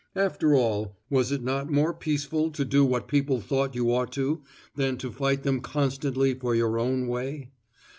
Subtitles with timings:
[0.15, 4.41] After all, was it not more peaceful to do what people thought you ought to,
[4.75, 7.51] than to fight them constantly for your own way?